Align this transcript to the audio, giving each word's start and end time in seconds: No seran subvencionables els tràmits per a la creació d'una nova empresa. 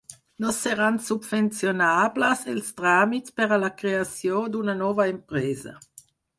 No 0.43 0.51
seran 0.59 0.95
subvencionables 1.09 2.41
els 2.55 2.73
tràmits 2.81 3.37
per 3.37 3.49
a 3.53 3.61
la 3.67 3.71
creació 3.85 4.43
d'una 4.57 4.79
nova 4.83 5.11
empresa. 5.17 5.79